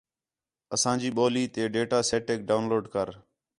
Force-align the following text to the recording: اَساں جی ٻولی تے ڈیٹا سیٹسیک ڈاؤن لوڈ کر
اَساں 0.75 0.95
جی 1.01 1.09
ٻولی 1.17 1.43
تے 1.53 1.61
ڈیٹا 1.73 1.99
سیٹسیک 2.09 2.39
ڈاؤن 2.47 2.63
لوڈ 2.69 2.85
کر 2.93 3.09